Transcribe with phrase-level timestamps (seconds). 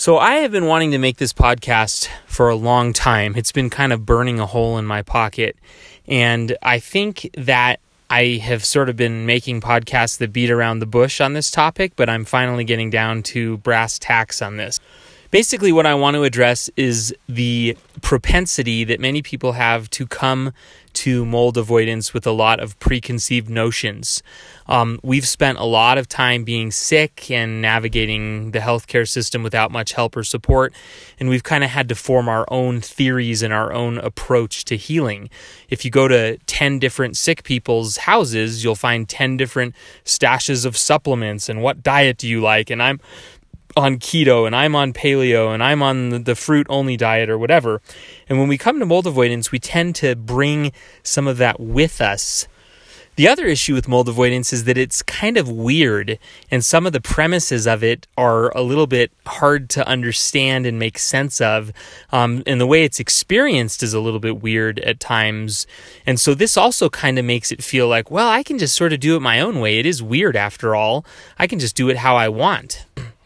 [0.00, 3.34] So, I have been wanting to make this podcast for a long time.
[3.34, 5.56] It's been kind of burning a hole in my pocket.
[6.06, 10.86] And I think that I have sort of been making podcasts that beat around the
[10.86, 14.78] bush on this topic, but I'm finally getting down to brass tacks on this.
[15.30, 20.54] Basically, what I want to address is the propensity that many people have to come
[20.94, 24.22] to mold avoidance with a lot of preconceived notions.
[24.68, 29.70] Um, we've spent a lot of time being sick and navigating the healthcare system without
[29.70, 30.72] much help or support,
[31.20, 34.76] and we've kind of had to form our own theories and our own approach to
[34.76, 35.28] healing.
[35.68, 39.74] If you go to 10 different sick people's houses, you'll find 10 different
[40.04, 42.98] stashes of supplements and what diet do you like, and I'm
[43.76, 47.80] on keto and I'm on paleo and I'm on the fruit only diet or whatever.
[48.28, 50.72] And when we come to mold avoidance, we tend to bring
[51.02, 52.46] some of that with us.
[53.18, 56.20] The other issue with mold avoidance is that it's kind of weird,
[56.52, 60.78] and some of the premises of it are a little bit hard to understand and
[60.78, 61.72] make sense of.
[62.12, 65.66] Um, and the way it's experienced is a little bit weird at times.
[66.06, 68.92] And so this also kind of makes it feel like, well, I can just sort
[68.92, 69.80] of do it my own way.
[69.80, 71.04] It is weird after all.
[71.40, 72.86] I can just do it how I want.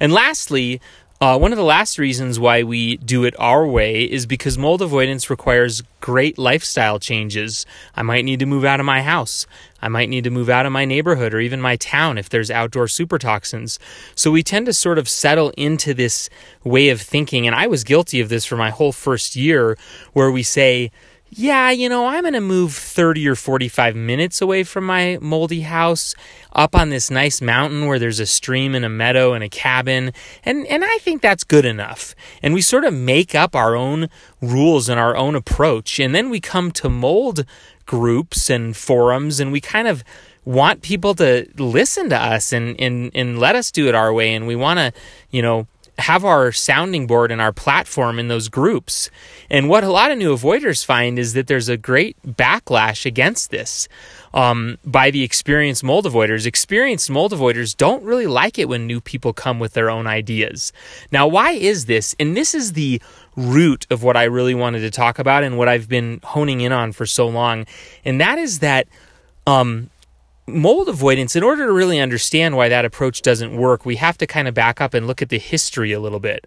[0.00, 0.80] And lastly,
[1.20, 4.80] uh, one of the last reasons why we do it our way is because mold
[4.80, 7.66] avoidance requires great lifestyle changes.
[7.96, 9.44] I might need to move out of my house.
[9.82, 12.52] I might need to move out of my neighborhood or even my town if there's
[12.52, 13.80] outdoor super toxins.
[14.14, 16.30] So we tend to sort of settle into this
[16.62, 17.48] way of thinking.
[17.48, 19.76] And I was guilty of this for my whole first year,
[20.12, 20.92] where we say,
[21.30, 25.60] yeah, you know, I'm going to move 30 or 45 minutes away from my moldy
[25.60, 26.14] house
[26.52, 30.12] up on this nice mountain where there's a stream and a meadow and a cabin.
[30.44, 32.14] And, and I think that's good enough.
[32.42, 34.08] And we sort of make up our own
[34.40, 36.00] rules and our own approach.
[36.00, 37.44] And then we come to mold
[37.84, 40.02] groups and forums and we kind of
[40.44, 44.34] want people to listen to us and, and, and let us do it our way.
[44.34, 44.92] And we want to,
[45.30, 45.66] you know,
[45.98, 49.10] have our sounding board and our platform in those groups.
[49.50, 53.50] And what a lot of new avoiders find is that there's a great backlash against
[53.50, 53.88] this
[54.32, 56.46] um, by the experienced mold avoiders.
[56.46, 60.72] Experienced mold avoiders don't really like it when new people come with their own ideas.
[61.10, 62.14] Now, why is this?
[62.20, 63.02] And this is the
[63.36, 66.72] root of what I really wanted to talk about and what I've been honing in
[66.72, 67.66] on for so long.
[68.04, 68.86] And that is that
[69.46, 69.90] um,
[70.48, 74.26] mold avoidance, in order to really understand why that approach doesn't work, we have to
[74.26, 76.46] kind of back up and look at the history a little bit.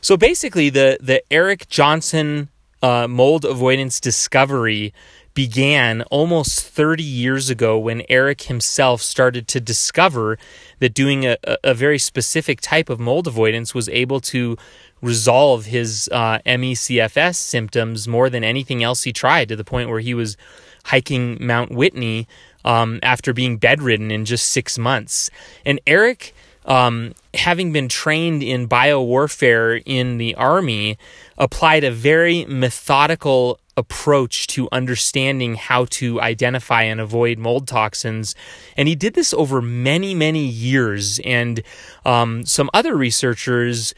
[0.00, 2.48] So basically, the, the Erik Johnson
[2.82, 4.92] uh, mold avoidance discovery
[5.34, 10.38] began almost 30 years ago when Erik himself started to discover
[10.78, 14.56] that doing a, a very specific type of mold avoidance was able to
[15.02, 20.00] resolve his uh, ME/CFS symptoms more than anything else he tried to the point where
[20.00, 20.38] he was
[20.84, 22.26] hiking Mount Whitney
[22.66, 25.30] um, after being bedridden in just six months.
[25.64, 26.34] And Erik,
[26.66, 30.98] um, having been trained in biowarfare in the Army,
[31.38, 38.34] applied a very methodical approach to understanding how to identify and avoid mold toxins.
[38.76, 41.20] And he did this over many, many years.
[41.24, 41.62] And
[42.04, 43.94] um, some other researchers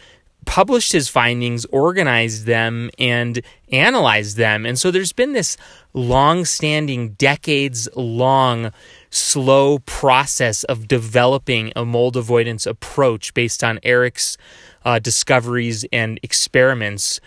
[0.49, 4.65] published his findings, organized them, and analyzed them.
[4.65, 5.59] And so there's been this
[5.93, 8.73] long standing, decades long,
[9.11, 14.39] slow process of developing a mold avoidance approach based on Erik's
[14.87, 17.21] uh, discoveries and experiments.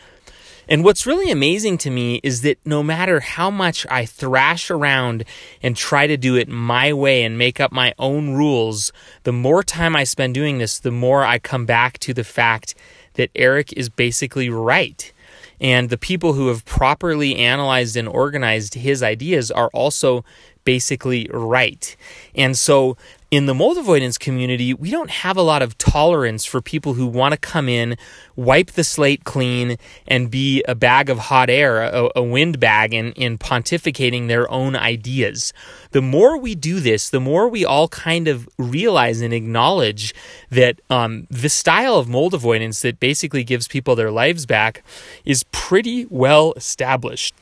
[0.68, 5.26] And what's really amazing to me is that no matter how much I thrash around
[5.62, 8.92] and try to do it my way and make up my own rules,
[9.24, 12.74] the more time I spend doing this, the more I come back to the fact
[13.14, 15.12] that Erik is basically right.
[15.60, 20.26] And the people who have properly analyzed and organized his ideas are also
[20.64, 21.96] basically right.
[22.36, 22.98] And so
[23.32, 27.08] in the mold avoidance community, we don't have a lot of tolerance for people who
[27.08, 27.96] want to come in,
[28.36, 32.94] wipe the slate clean, and be a bag of hot air, a, a wind bag,
[32.94, 35.54] in, in pontificating their own ideas.
[35.92, 40.14] The more we do this, the more we all kind of realize and acknowledge
[40.50, 44.84] that um, the style of mold avoidance that basically gives people their lives back
[45.24, 47.34] is pretty well established.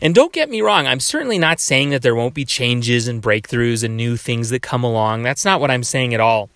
[0.00, 3.22] And don't get me wrong, I'm certainly not saying that there won't be changes and
[3.22, 5.22] breakthroughs and new things that come along.
[5.22, 6.50] That's not what I'm saying at all.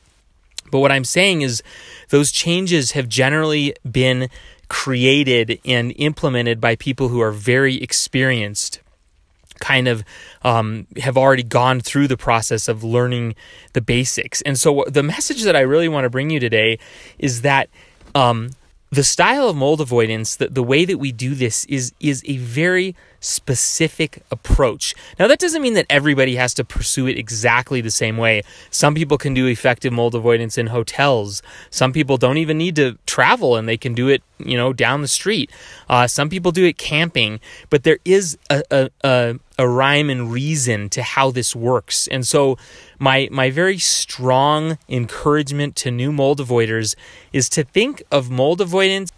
[0.71, 1.63] But what I'm saying is
[2.11, 4.29] those changes have generally been
[4.69, 8.81] created and implemented by people who are very experienced
[9.61, 10.03] kind of
[10.43, 13.35] um, have already gone through the process of learning
[13.75, 14.41] the basics.
[14.43, 16.79] And so, the message that I really want to bring you today
[17.19, 17.69] is that
[18.15, 18.51] um,
[18.91, 22.39] the style of mold avoidance, the, the way that we do this, is is a
[22.39, 24.95] very specific approach.
[25.19, 28.43] Now, that doesn't mean that everybody has to pursue it exactly the same way.
[28.71, 31.43] Some people can do effective mold avoidance in hotels.
[31.69, 35.03] Some people don't even need to travel and they can do it, you know, down
[35.03, 35.51] the street.
[35.89, 40.33] Uh, some people do it camping, but there is a, a, a, a rhyme and
[40.33, 42.09] reason to how this works.
[42.09, 42.57] And so,
[42.99, 46.95] my, my very strong encouragement to new mold avoiders
[47.33, 49.11] is to think of mold avoidance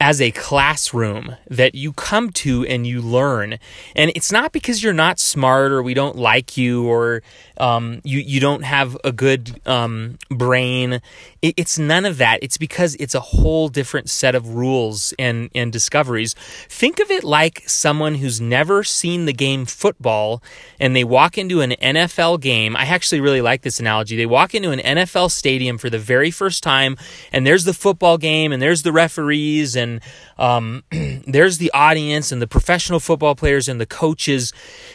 [0.00, 3.58] as a classroom that you come to and you learn.
[3.94, 7.22] And it's not because you're not smart or we don't like you or
[7.56, 11.00] um, you, you don't have a good um, brain.
[11.40, 12.40] It, it's none of that.
[12.42, 16.34] It's because it's a whole different set of rules and, and discoveries.
[16.68, 20.42] Think of it like someone who's never seen the game football
[20.78, 22.76] and they walk into an NFL game.
[22.76, 24.16] I actually really like this analogy.
[24.16, 26.98] They walk into an NFL stadium for the very first time
[27.32, 30.00] and there's the football game and there's the referees and and
[30.38, 30.84] um,
[31.26, 34.52] there's the audience and the professional football players and the coaches,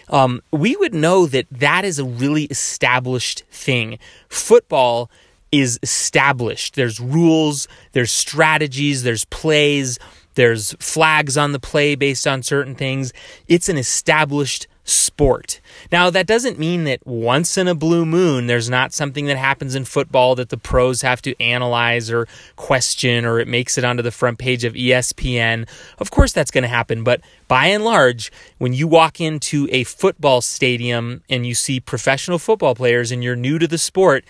[0.10, 3.98] um, we would know that that is a really established thing.
[4.30, 5.10] Football
[5.52, 6.76] is established.
[6.76, 10.00] There's rules, there's strategies, there's plays,
[10.36, 13.14] there's flags on the play based on certain things.
[13.48, 15.62] It's an established sport.
[15.92, 19.76] Now, that doesn't mean that once in a blue moon, there's not something that happens
[19.76, 24.02] in football that the pros have to analyze or question or it makes it onto
[24.02, 25.68] the front page of ESPN.
[26.00, 27.04] Of course, that's going to happen.
[27.04, 32.40] But by and large, when you walk into a football stadium and you see professional
[32.40, 34.26] football players and you're new to the sport,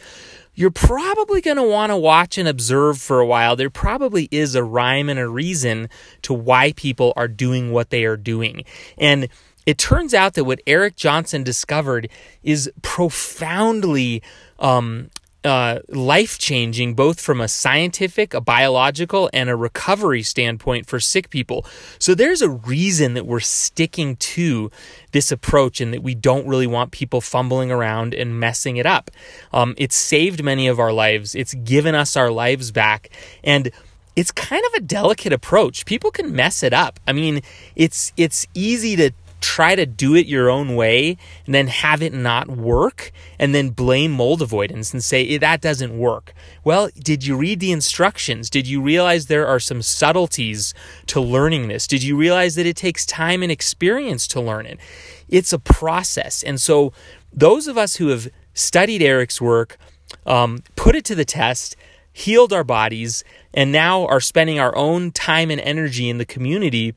[0.53, 3.55] you're probably going to want to watch and observe for a while.
[3.55, 5.89] There probably is a rhyme and a reason
[6.23, 8.65] to why people are doing what they are doing.
[8.97, 9.29] And
[9.65, 12.09] it turns out that what Erik Johnson discovered
[12.43, 14.21] is profoundly
[14.59, 15.09] um,
[15.43, 21.29] uh, life changing, both from a scientific, a biological, and a recovery standpoint for sick
[21.29, 21.65] people.
[21.99, 24.69] So there's a reason that we're sticking to
[25.11, 29.09] this approach and that we don't really want people fumbling around and messing it up.
[29.51, 33.09] Um, it's saved many of our lives, it's given us our lives back.
[33.43, 33.71] And
[34.15, 35.85] it's kind of a delicate approach.
[35.85, 36.99] People can mess it up.
[37.07, 37.41] I mean,
[37.75, 39.11] it's it's easy to
[39.41, 43.69] try to do it your own way and then have it not work and then
[43.69, 46.33] blame mold avoidance and say that doesn't work.
[46.63, 48.49] Well, did you read the instructions?
[48.49, 50.73] Did you realize there are some subtleties
[51.07, 51.87] to learning this?
[51.87, 54.79] Did you realize that it takes time and experience to learn it?
[55.27, 56.43] It's a process.
[56.43, 56.93] And so,
[57.33, 59.77] those of us who have studied Erik's work,
[60.25, 61.75] um, put it to the test,
[62.11, 63.23] healed our bodies,
[63.53, 66.93] and now are spending our own time and energy in the community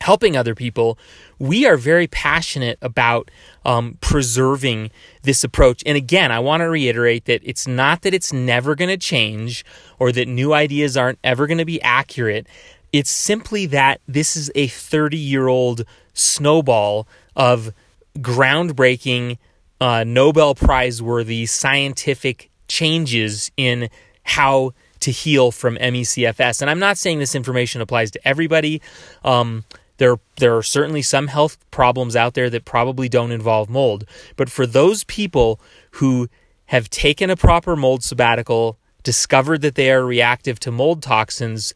[0.00, 0.98] helping other people,
[1.38, 3.30] we are very passionate about
[3.64, 4.90] um, preserving
[5.22, 5.82] this approach.
[5.86, 9.64] And again, I want to reiterate that it's not that it's never going to change
[9.98, 12.46] or that new ideas aren't ever going to be accurate.
[12.92, 17.72] It's simply that this is a 30 year old snowball of
[18.18, 19.38] groundbreaking,
[19.80, 23.88] uh, Nobel Prize worthy scientific changes in
[24.22, 26.62] how to heal from ME/CFS.
[26.62, 28.80] And I'm not saying this information applies to everybody.
[29.24, 29.64] Um,
[29.98, 34.04] there, there are certainly some health problems out there that probably don't involve mold.
[34.36, 35.60] But for those people
[35.92, 36.28] who
[36.66, 41.74] have taken a proper mold sabbatical, discovered that they are reactive to mold toxins,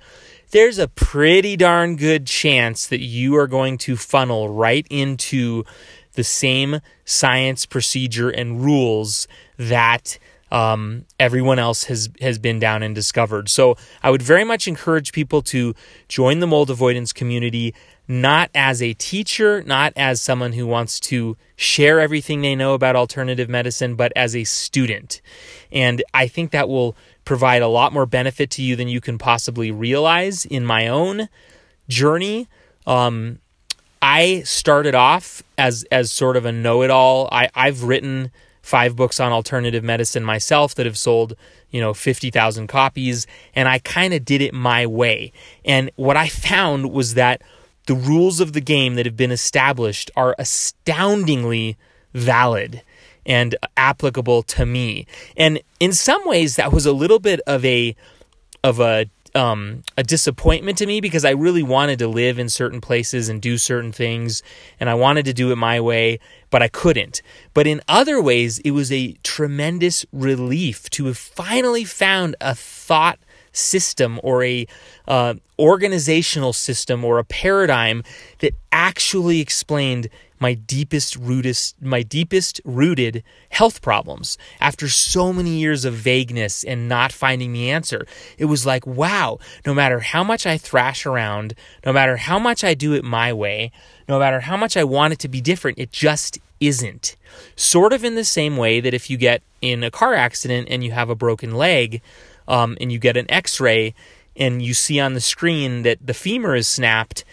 [0.51, 5.63] there's a pretty darn good chance that you are going to funnel right into
[6.15, 9.29] the same science procedure and rules
[9.59, 10.19] that
[10.51, 13.51] um, everyone else has has been down and discovered.
[13.51, 15.75] So I would very much encourage people to
[16.09, 17.75] join the mold avoidance community
[18.09, 22.97] not as a teacher, not as someone who wants to share everything they know about
[22.97, 25.21] alternative medicine, but as a student.
[25.71, 26.97] And I think that will
[27.27, 30.47] provide a lot more benefit to you than you can possibly realize.
[30.47, 31.29] In my own
[31.87, 32.49] journey,
[32.87, 33.41] um,
[34.01, 37.29] I started off as as sort of a know-it-all.
[37.31, 38.31] I, I've written
[38.63, 41.35] five books on alternative medicine myself that have sold,
[41.71, 45.33] you know, 50,000 copies, and I kind of did it my way.
[45.65, 47.43] And what I found was that
[47.89, 51.79] the rules of the game that have been established are astoundingly
[52.13, 52.83] valid
[53.25, 55.07] and applicable to me.
[55.39, 57.97] And in some ways that was a little bit of a
[58.63, 62.81] of a um, a disappointment to me because I really wanted to live in certain
[62.81, 64.43] places and do certain things,
[64.81, 66.19] and I wanted to do it my way,
[66.51, 67.23] but I couldn't.
[67.55, 73.19] But in other ways, it was a tremendous relief to have finally found a thought
[73.59, 74.67] system or a
[75.07, 78.03] uh, organizational system or a paradigm
[78.39, 80.09] that actually explained
[80.41, 86.89] my deepest rootest my deepest rooted health problems after so many years of vagueness and
[86.89, 88.07] not finding the answer.
[88.39, 92.63] It was like wow no matter how much i thrash around no matter how much
[92.63, 93.73] i do it my way
[94.09, 97.17] no matter how much i want it to be different it just isn't.
[97.57, 100.83] Sort of in the same way that if you get in a car accident and
[100.85, 102.01] you have a broken leg
[102.49, 103.95] um, and you get an x-ray
[104.37, 107.25] and you see on the screen that the femur is snapped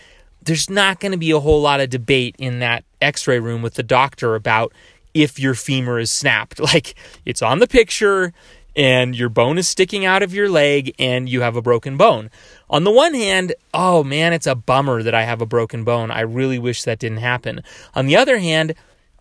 [0.43, 3.61] there's not going to be a whole lot of debate in that x ray room
[3.61, 4.71] with the doctor about
[5.15, 6.59] if your femur is snapped.
[6.65, 6.95] Like
[7.25, 8.33] it's on the picture
[8.75, 12.29] and your bone is sticking out of your leg and you have a broken bone.
[12.69, 16.11] On the one hand, oh man, it's a bummer that I have a broken bone.
[16.11, 17.61] I really wish that didn't happen.
[17.93, 18.75] On the other hand,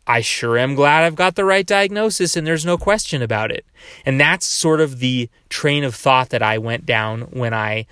[0.06, 3.64] I sure am glad I've got the right diagnosis and there's no question about it.
[4.04, 7.86] And that's sort of the train of thought that I went down when I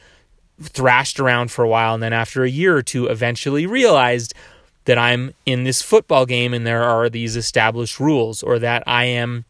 [0.61, 4.35] thrashed around for a while and then after a year or two eventually realized
[4.85, 9.05] that I'm in this football game and there are these established rules or that I
[9.07, 9.45] am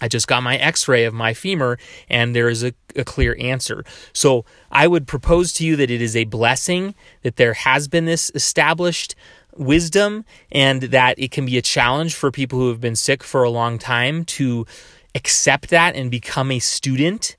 [0.00, 1.76] I just got my x-ray of my femur
[2.08, 3.84] and there is a, a, clear answer.
[4.12, 8.04] So I would propose to you that it is a blessing that there has been
[8.04, 9.16] this established
[9.58, 13.42] wisdom and that it can be a challenge for people who have been sick for
[13.42, 14.66] a long time to
[15.14, 17.36] accept that and become a student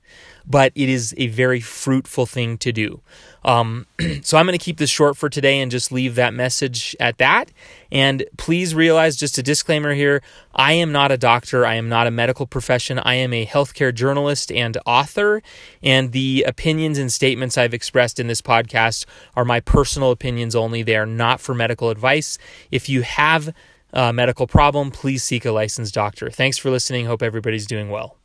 [0.50, 3.00] but it is a very fruitful thing to do.
[3.44, 3.86] Um,
[4.22, 7.18] so I'm going to keep this short for today and just leave that message at
[7.18, 7.52] that.
[7.92, 12.08] And please realize, just a disclaimer here I am not a doctor, I am not
[12.08, 15.40] a medical profession, I am a healthcare journalist and author.
[15.82, 20.82] And the opinions and statements I've expressed in this podcast are my personal opinions only.
[20.82, 22.38] They are not for medical advice.
[22.72, 23.54] If you have
[23.92, 26.28] a medical problem, please seek a licensed doctor.
[26.28, 27.06] Thanks for listening.
[27.06, 28.19] Hope everybody's doing well.